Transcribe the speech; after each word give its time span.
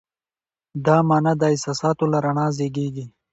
دا 0.85 0.97
مانا 1.07 1.33
د 1.37 1.41
احساساتو 1.53 2.03
له 2.11 2.17
رڼا 2.25 2.45
زېږېږي. 2.57 3.05